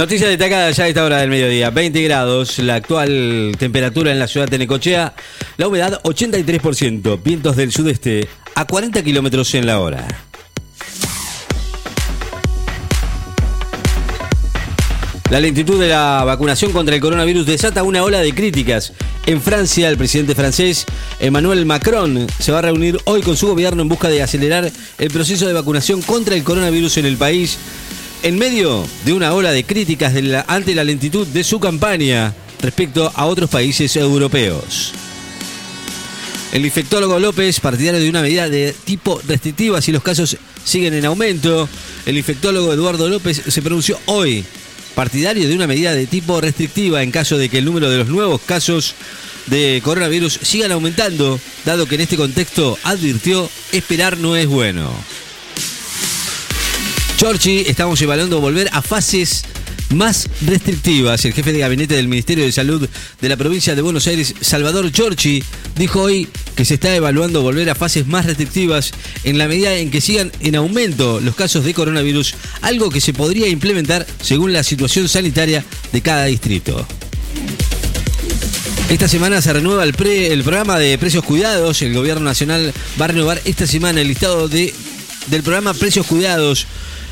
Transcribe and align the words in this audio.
Noticia 0.00 0.28
destacada 0.28 0.70
ya 0.70 0.84
a 0.84 0.88
esta 0.88 1.04
hora 1.04 1.18
del 1.18 1.28
mediodía. 1.28 1.68
20 1.68 2.02
grados, 2.04 2.58
la 2.60 2.76
actual 2.76 3.54
temperatura 3.58 4.10
en 4.10 4.18
la 4.18 4.28
ciudad 4.28 4.48
de 4.48 4.56
Necochea. 4.56 5.14
La 5.58 5.68
humedad 5.68 6.00
83%. 6.04 7.22
Vientos 7.22 7.54
del 7.54 7.70
sudeste 7.70 8.26
a 8.54 8.64
40 8.64 9.02
kilómetros 9.02 9.54
en 9.56 9.66
la 9.66 9.78
hora. 9.78 10.08
La 15.28 15.38
lentitud 15.38 15.78
de 15.78 15.88
la 15.88 16.24
vacunación 16.24 16.72
contra 16.72 16.94
el 16.94 17.00
coronavirus 17.02 17.44
desata 17.44 17.82
una 17.82 18.02
ola 18.02 18.20
de 18.20 18.34
críticas. 18.34 18.94
En 19.26 19.42
Francia, 19.42 19.90
el 19.90 19.98
presidente 19.98 20.34
francés 20.34 20.86
Emmanuel 21.20 21.66
Macron 21.66 22.26
se 22.38 22.52
va 22.52 22.60
a 22.60 22.62
reunir 22.62 22.98
hoy 23.04 23.20
con 23.20 23.36
su 23.36 23.48
gobierno 23.48 23.82
en 23.82 23.88
busca 23.90 24.08
de 24.08 24.22
acelerar 24.22 24.72
el 24.96 25.10
proceso 25.10 25.46
de 25.46 25.52
vacunación 25.52 26.00
contra 26.00 26.34
el 26.34 26.42
coronavirus 26.42 26.96
en 26.96 27.04
el 27.04 27.18
país, 27.18 27.58
en 28.22 28.38
medio 28.38 28.86
de 29.04 29.12
una 29.12 29.32
ola 29.32 29.52
de 29.52 29.64
críticas 29.64 30.14
ante 30.46 30.74
la 30.74 30.84
lentitud 30.84 31.26
de 31.26 31.44
su 31.44 31.58
campaña 31.60 32.34
respecto 32.60 33.10
a 33.14 33.26
otros 33.26 33.48
países 33.48 33.96
europeos. 33.96 34.92
El 36.52 36.64
infectólogo 36.64 37.18
López, 37.18 37.60
partidario 37.60 38.00
de 38.00 38.10
una 38.10 38.22
medida 38.22 38.48
de 38.48 38.74
tipo 38.84 39.20
restrictiva 39.26 39.80
si 39.80 39.92
los 39.92 40.02
casos 40.02 40.36
siguen 40.64 40.94
en 40.94 41.06
aumento. 41.06 41.68
El 42.06 42.18
infectólogo 42.18 42.72
Eduardo 42.72 43.08
López 43.08 43.40
se 43.46 43.62
pronunció 43.62 43.98
hoy, 44.06 44.44
partidario 44.94 45.48
de 45.48 45.54
una 45.54 45.66
medida 45.66 45.94
de 45.94 46.06
tipo 46.06 46.40
restrictiva 46.40 47.02
en 47.02 47.12
caso 47.12 47.38
de 47.38 47.48
que 47.48 47.58
el 47.58 47.64
número 47.64 47.88
de 47.88 47.98
los 47.98 48.08
nuevos 48.08 48.40
casos 48.42 48.94
de 49.46 49.80
coronavirus 49.84 50.40
sigan 50.42 50.72
aumentando, 50.72 51.40
dado 51.64 51.86
que 51.86 51.94
en 51.94 52.02
este 52.02 52.16
contexto 52.16 52.78
advirtió 52.82 53.48
esperar 53.72 54.18
no 54.18 54.36
es 54.36 54.46
bueno. 54.46 54.92
Chorchi, 57.20 57.64
estamos 57.66 58.00
evaluando 58.00 58.40
volver 58.40 58.70
a 58.72 58.80
fases 58.80 59.42
más 59.90 60.26
restrictivas. 60.40 61.22
El 61.26 61.34
jefe 61.34 61.52
de 61.52 61.58
gabinete 61.58 61.94
del 61.94 62.08
Ministerio 62.08 62.46
de 62.46 62.50
Salud 62.50 62.88
de 63.20 63.28
la 63.28 63.36
provincia 63.36 63.74
de 63.74 63.82
Buenos 63.82 64.06
Aires, 64.06 64.34
Salvador 64.40 64.90
Chorchi, 64.90 65.44
dijo 65.76 66.00
hoy 66.00 66.28
que 66.56 66.64
se 66.64 66.74
está 66.74 66.96
evaluando 66.96 67.42
volver 67.42 67.68
a 67.68 67.74
fases 67.74 68.06
más 68.06 68.24
restrictivas 68.24 68.92
en 69.24 69.36
la 69.36 69.48
medida 69.48 69.74
en 69.74 69.90
que 69.90 70.00
sigan 70.00 70.32
en 70.40 70.56
aumento 70.56 71.20
los 71.20 71.36
casos 71.36 71.62
de 71.62 71.74
coronavirus, 71.74 72.36
algo 72.62 72.88
que 72.88 73.02
se 73.02 73.12
podría 73.12 73.48
implementar 73.48 74.06
según 74.22 74.54
la 74.54 74.62
situación 74.62 75.06
sanitaria 75.06 75.62
de 75.92 76.00
cada 76.00 76.24
distrito. 76.24 76.86
Esta 78.88 79.08
semana 79.08 79.42
se 79.42 79.52
renueva 79.52 79.84
el, 79.84 79.94
el 80.06 80.42
programa 80.42 80.78
de 80.78 80.96
precios 80.96 81.22
cuidados. 81.22 81.82
El 81.82 81.92
gobierno 81.92 82.24
nacional 82.24 82.72
va 82.98 83.04
a 83.04 83.08
renovar 83.08 83.42
esta 83.44 83.66
semana 83.66 84.00
el 84.00 84.08
listado 84.08 84.48
de, 84.48 84.72
del 85.26 85.42
programa 85.42 85.74
Precios 85.74 86.06
Cuidados, 86.06 86.66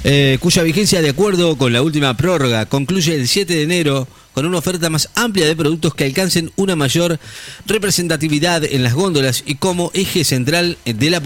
eh, 0.05 0.39
cuya 0.41 0.63
vigencia, 0.63 1.03
de 1.03 1.11
acuerdo 1.11 1.57
con 1.57 1.73
la 1.73 1.83
última 1.83 2.17
prórroga, 2.17 2.67
concluye 2.67 3.15
el 3.15 3.29
7 3.29 3.55
de 3.55 3.63
enero 3.63 4.09
con 4.33 4.47
una 4.47 4.59
oferta 4.59 4.89
más 4.89 5.11
amplia 5.17 5.47
de 5.47 5.57
productos 5.57 5.95
que 5.95 6.05
alcancen 6.05 6.53
una 6.55 6.77
mayor 6.77 7.19
representatividad 7.67 8.65
en 8.65 8.85
las 8.85 8.95
góndolas 8.95 9.43
y 9.45 9.57
como 9.57 9.91
eje 9.95 10.23
central 10.23 10.79
de 10.85 11.11
la, 11.11 11.21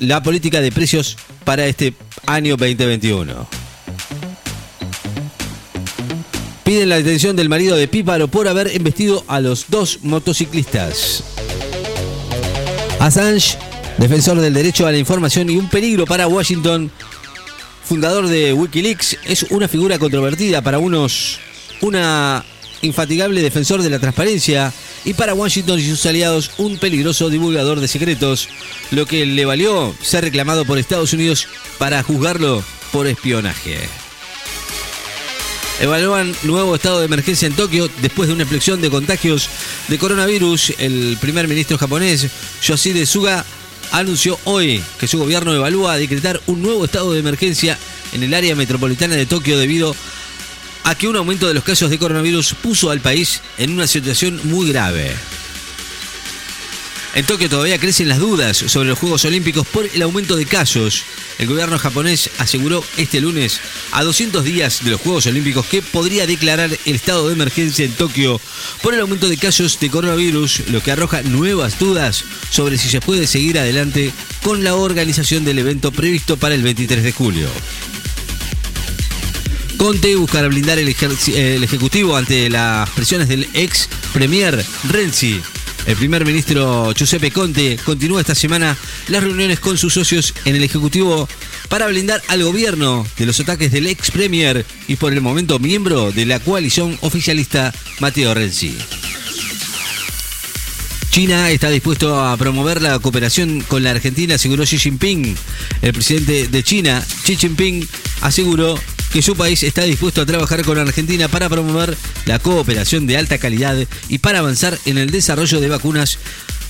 la 0.00 0.22
política 0.22 0.60
de 0.60 0.72
precios 0.72 1.16
para 1.44 1.66
este 1.66 1.94
año 2.26 2.56
2021. 2.56 3.46
Piden 6.64 6.88
la 6.90 6.96
detención 6.96 7.34
del 7.34 7.48
marido 7.48 7.76
de 7.76 7.88
Píparo 7.88 8.28
por 8.28 8.46
haber 8.46 8.68
embestido 8.76 9.24
a 9.28 9.40
los 9.40 9.66
dos 9.68 10.00
motociclistas. 10.02 11.24
Assange, 12.98 13.56
defensor 13.96 14.40
del 14.40 14.52
derecho 14.52 14.86
a 14.86 14.92
la 14.92 14.98
información 14.98 15.48
y 15.48 15.56
un 15.56 15.70
peligro 15.70 16.04
para 16.04 16.26
Washington, 16.26 16.90
fundador 17.88 18.28
de 18.28 18.52
Wikileaks, 18.52 19.16
es 19.24 19.44
una 19.44 19.66
figura 19.66 19.98
controvertida 19.98 20.60
para 20.60 20.78
unos, 20.78 21.38
una 21.80 22.44
infatigable 22.82 23.40
defensor 23.40 23.80
de 23.80 23.88
la 23.88 23.98
transparencia 23.98 24.74
y 25.06 25.14
para 25.14 25.32
Washington 25.32 25.78
y 25.78 25.88
sus 25.88 26.04
aliados 26.04 26.50
un 26.58 26.76
peligroso 26.76 27.30
divulgador 27.30 27.80
de 27.80 27.88
secretos, 27.88 28.50
lo 28.90 29.06
que 29.06 29.24
le 29.24 29.46
valió 29.46 29.94
ser 30.02 30.24
reclamado 30.24 30.66
por 30.66 30.76
Estados 30.76 31.14
Unidos 31.14 31.48
para 31.78 32.02
juzgarlo 32.02 32.62
por 32.92 33.06
espionaje. 33.06 33.78
Evalúan 35.80 36.34
nuevo 36.42 36.74
estado 36.74 36.98
de 36.98 37.06
emergencia 37.06 37.46
en 37.46 37.54
Tokio 37.54 37.88
después 38.02 38.28
de 38.28 38.34
una 38.34 38.42
explosión 38.42 38.82
de 38.82 38.90
contagios 38.90 39.48
de 39.86 39.96
coronavirus. 39.96 40.74
El 40.78 41.16
primer 41.20 41.48
ministro 41.48 41.78
japonés, 41.78 42.26
Yoshide 42.62 43.06
Suga, 43.06 43.46
anunció 43.92 44.38
hoy 44.44 44.82
que 44.98 45.08
su 45.08 45.18
gobierno 45.18 45.52
evalúa 45.54 45.96
decretar 45.96 46.40
un 46.46 46.62
nuevo 46.62 46.84
estado 46.84 47.12
de 47.12 47.20
emergencia 47.20 47.78
en 48.12 48.22
el 48.22 48.34
área 48.34 48.54
metropolitana 48.54 49.14
de 49.14 49.26
Tokio 49.26 49.58
debido 49.58 49.94
a 50.84 50.94
que 50.94 51.08
un 51.08 51.16
aumento 51.16 51.46
de 51.46 51.54
los 51.54 51.64
casos 51.64 51.90
de 51.90 51.98
coronavirus 51.98 52.54
puso 52.54 52.90
al 52.90 53.00
país 53.00 53.40
en 53.58 53.72
una 53.72 53.86
situación 53.86 54.40
muy 54.44 54.68
grave. 54.68 55.14
En 57.18 57.26
Tokio 57.26 57.48
todavía 57.48 57.80
crecen 57.80 58.08
las 58.08 58.20
dudas 58.20 58.56
sobre 58.56 58.90
los 58.90 58.98
Juegos 59.00 59.24
Olímpicos 59.24 59.66
por 59.66 59.90
el 59.92 60.02
aumento 60.02 60.36
de 60.36 60.46
casos. 60.46 61.02
El 61.40 61.48
gobierno 61.48 61.76
japonés 61.76 62.30
aseguró 62.38 62.84
este 62.96 63.20
lunes, 63.20 63.58
a 63.90 64.04
200 64.04 64.44
días 64.44 64.84
de 64.84 64.92
los 64.92 65.00
Juegos 65.00 65.26
Olímpicos, 65.26 65.66
que 65.66 65.82
podría 65.82 66.28
declarar 66.28 66.70
el 66.84 66.94
estado 66.94 67.26
de 67.26 67.34
emergencia 67.34 67.84
en 67.84 67.90
Tokio 67.90 68.40
por 68.84 68.94
el 68.94 69.00
aumento 69.00 69.28
de 69.28 69.36
casos 69.36 69.80
de 69.80 69.90
coronavirus, 69.90 70.68
lo 70.68 70.80
que 70.80 70.92
arroja 70.92 71.22
nuevas 71.22 71.80
dudas 71.80 72.22
sobre 72.50 72.78
si 72.78 72.88
se 72.88 73.00
puede 73.00 73.26
seguir 73.26 73.58
adelante 73.58 74.12
con 74.44 74.62
la 74.62 74.76
organización 74.76 75.44
del 75.44 75.58
evento 75.58 75.90
previsto 75.90 76.36
para 76.36 76.54
el 76.54 76.62
23 76.62 77.02
de 77.02 77.10
julio. 77.10 77.48
Conte 79.76 80.14
buscará 80.14 80.46
blindar 80.46 80.78
el, 80.78 80.86
Ejecutivo 80.86 82.16
ante 82.16 82.48
las 82.48 82.88
presiones 82.90 83.26
del 83.26 83.48
ex 83.54 83.88
Premier 84.12 84.64
Renzi. 84.88 85.40
El 85.88 85.96
primer 85.96 86.26
ministro 86.26 86.92
Giuseppe 86.92 87.30
Conte 87.30 87.78
continúa 87.82 88.20
esta 88.20 88.34
semana 88.34 88.76
las 89.08 89.24
reuniones 89.24 89.58
con 89.58 89.78
sus 89.78 89.94
socios 89.94 90.34
en 90.44 90.54
el 90.54 90.62
Ejecutivo 90.62 91.26
para 91.70 91.86
blindar 91.86 92.20
al 92.28 92.44
gobierno 92.44 93.06
de 93.16 93.24
los 93.24 93.40
ataques 93.40 93.72
del 93.72 93.86
ex 93.86 94.10
Premier 94.10 94.66
y 94.86 94.96
por 94.96 95.14
el 95.14 95.22
momento 95.22 95.58
miembro 95.58 96.12
de 96.12 96.26
la 96.26 96.40
coalición 96.40 96.98
oficialista 97.00 97.72
Matteo 98.00 98.34
Renzi. 98.34 98.76
China 101.10 101.50
está 101.50 101.70
dispuesto 101.70 102.22
a 102.22 102.36
promover 102.36 102.82
la 102.82 102.98
cooperación 102.98 103.62
con 103.62 103.82
la 103.82 103.92
Argentina, 103.92 104.34
aseguró 104.34 104.64
Xi 104.64 104.78
Jinping. 104.78 105.34
El 105.80 105.92
presidente 105.94 106.48
de 106.48 106.62
China, 106.62 107.02
Xi 107.24 107.34
Jinping, 107.36 107.88
aseguró 108.20 108.78
que 109.12 109.22
su 109.22 109.36
país 109.36 109.62
está 109.62 109.82
dispuesto 109.82 110.20
a 110.20 110.26
trabajar 110.26 110.64
con 110.64 110.78
Argentina 110.78 111.28
para 111.28 111.48
promover 111.48 111.96
la 112.26 112.38
cooperación 112.38 113.06
de 113.06 113.16
alta 113.16 113.38
calidad 113.38 113.76
y 114.08 114.18
para 114.18 114.40
avanzar 114.40 114.78
en 114.84 114.98
el 114.98 115.10
desarrollo 115.10 115.60
de 115.60 115.68
vacunas 115.68 116.18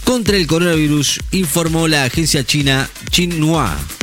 contra 0.04 0.36
el 0.36 0.46
coronavirus, 0.46 1.20
informó 1.32 1.88
la 1.88 2.04
agencia 2.04 2.44
china 2.44 2.88
Xinhua. 3.10 3.97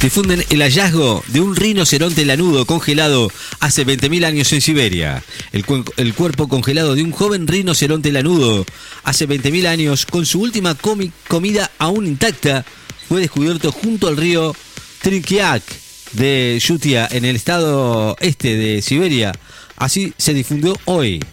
Difunden 0.00 0.44
el 0.50 0.62
hallazgo 0.62 1.24
de 1.28 1.40
un 1.40 1.56
rinoceronte 1.56 2.24
lanudo 2.24 2.66
congelado 2.66 3.30
hace 3.60 3.84
20.000 3.86 4.24
años 4.24 4.52
en 4.52 4.60
Siberia. 4.60 5.24
El, 5.52 5.64
cu- 5.64 5.84
el 5.96 6.14
cuerpo 6.14 6.48
congelado 6.48 6.94
de 6.94 7.02
un 7.02 7.10
joven 7.12 7.46
rinoceronte 7.48 8.12
lanudo 8.12 8.64
hace 9.04 9.28
20.000 9.28 9.66
años, 9.66 10.06
con 10.06 10.24
su 10.24 10.40
última 10.40 10.76
comi- 10.76 11.10
comida 11.26 11.70
aún 11.78 12.06
intacta, 12.06 12.64
fue 13.08 13.20
descubierto 13.20 13.72
junto 13.72 14.06
al 14.08 14.16
río 14.16 14.54
Trinkiak 15.02 15.62
de 16.12 16.60
Yutia 16.64 17.08
en 17.10 17.24
el 17.24 17.36
estado 17.36 18.16
este 18.20 18.54
de 18.56 18.82
Siberia. 18.82 19.32
Así 19.76 20.12
se 20.16 20.32
difundió 20.34 20.76
hoy. 20.84 21.24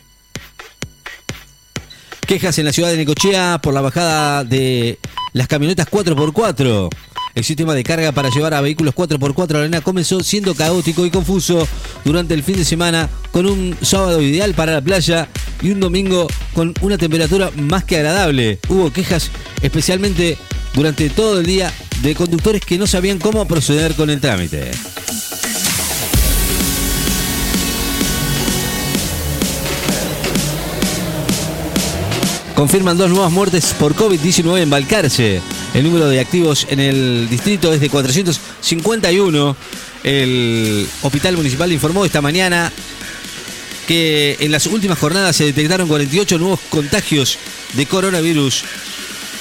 Quejas 2.27 2.57
en 2.57 2.65
la 2.65 2.73
ciudad 2.73 2.89
de 2.89 2.97
Necochea 2.97 3.59
por 3.61 3.73
la 3.73 3.81
bajada 3.81 4.43
de 4.43 4.97
las 5.33 5.47
camionetas 5.47 5.87
4x4. 5.87 6.89
El 7.35 7.43
sistema 7.43 7.73
de 7.73 7.83
carga 7.83 8.13
para 8.13 8.29
llevar 8.29 8.53
a 8.53 8.61
vehículos 8.61 8.95
4x4 8.95 9.49
a 9.49 9.53
la 9.53 9.59
arena 9.59 9.81
comenzó 9.81 10.23
siendo 10.23 10.55
caótico 10.55 11.05
y 11.05 11.11
confuso 11.11 11.67
durante 12.05 12.33
el 12.33 12.43
fin 12.43 12.55
de 12.55 12.63
semana, 12.63 13.09
con 13.31 13.45
un 13.45 13.75
sábado 13.81 14.21
ideal 14.21 14.53
para 14.53 14.71
la 14.71 14.81
playa 14.81 15.27
y 15.61 15.71
un 15.71 15.81
domingo 15.81 16.27
con 16.53 16.73
una 16.79 16.97
temperatura 16.97 17.51
más 17.57 17.83
que 17.83 17.97
agradable. 17.97 18.59
Hubo 18.69 18.91
quejas 18.93 19.31
especialmente 19.61 20.37
durante 20.73 21.09
todo 21.09 21.41
el 21.41 21.45
día 21.45 21.73
de 22.01 22.15
conductores 22.15 22.61
que 22.61 22.77
no 22.77 22.87
sabían 22.87 23.19
cómo 23.19 23.45
proceder 23.45 23.95
con 23.95 24.09
el 24.09 24.21
trámite. 24.21 24.71
Confirman 32.55 32.97
dos 32.97 33.09
nuevas 33.09 33.33
muertes 33.33 33.75
por 33.77 33.95
COVID-19 33.95 34.61
en 34.61 34.69
Balcarce. 34.69 35.41
El 35.73 35.83
número 35.83 36.07
de 36.07 36.21
activos 36.21 36.65
en 36.69 36.79
el 36.79 37.27
distrito 37.29 37.73
es 37.73 37.81
de 37.81 37.89
451. 37.89 39.57
El 40.03 40.87
Hospital 41.01 41.35
Municipal 41.35 41.69
informó 41.73 42.05
esta 42.05 42.21
mañana 42.21 42.71
que 43.89 44.37
en 44.39 44.53
las 44.53 44.67
últimas 44.67 44.97
jornadas 44.97 45.35
se 45.35 45.43
detectaron 45.43 45.89
48 45.89 46.39
nuevos 46.39 46.61
contagios 46.69 47.37
de 47.73 47.85
coronavirus 47.87 48.63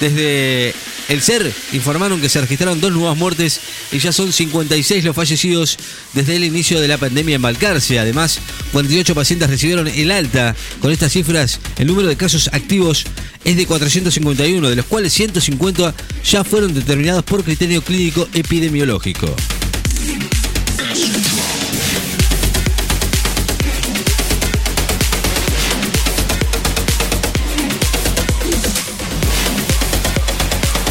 desde 0.00 0.75
El 1.09 1.21
SER 1.21 1.53
informaron 1.73 2.21
que 2.21 2.29
se 2.29 2.41
registraron 2.41 2.81
dos 2.81 2.93
nuevas 2.93 3.17
muertes 3.17 3.61
y 3.93 3.99
ya 3.99 4.12
son 4.12 4.33
56 4.33 5.05
los 5.05 5.15
fallecidos 5.15 5.79
desde 6.15 6.37
el 6.37 6.45
inicio 6.45 6.81
de 6.81 6.89
la 6.89 6.99
pandemia 6.99 7.37
en 7.37 7.43
Balcarce. 7.43 7.99
Además, 7.99 8.39
48 8.73 9.15
pacientes 9.15 9.51
recibieron 9.51 9.87
el 9.89 10.11
alta. 10.11 10.56
Con 10.81 10.91
estas 10.93 11.12
cifras, 11.12 11.61
el 11.79 11.87
número 11.87 12.09
de 12.09 12.17
casos 12.17 12.49
activos 12.53 13.05
es 13.45 13.56
de 13.56 13.67
451, 13.67 14.71
de 14.71 14.77
los 14.77 14.87
cuales 14.87 15.12
150 15.12 15.95
ya 16.25 16.45
fueron 16.45 16.73
determinados 16.73 17.25
por 17.25 17.45
criterio 17.45 17.83
clínico 17.83 18.27
epidemiológico. 18.33 19.35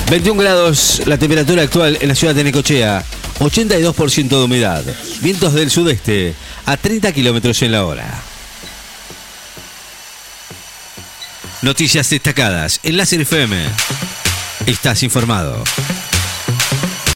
21 0.09 0.41
grados 0.41 1.01
la 1.05 1.17
temperatura 1.17 1.63
actual 1.63 1.97
en 2.01 2.07
la 2.07 2.15
ciudad 2.15 2.35
de 2.35 2.43
Necochea. 2.43 3.03
82% 3.39 4.27
de 4.27 4.43
humedad. 4.43 4.83
Vientos 5.21 5.53
del 5.53 5.71
sudeste 5.71 6.35
a 6.65 6.77
30 6.77 7.11
kilómetros 7.11 7.61
en 7.61 7.71
la 7.71 7.85
hora. 7.85 8.21
Noticias 11.61 12.09
destacadas 12.09 12.79
en 12.83 12.97
Láser 12.97 13.21
FM. 13.21 13.57
Estás 14.65 15.03
informado. 15.03 15.63